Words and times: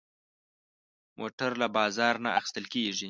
موټر 1.19 1.51
له 1.61 1.67
بازار 1.77 2.13
نه 2.23 2.29
اخېستل 2.39 2.65
کېږي. 2.73 2.99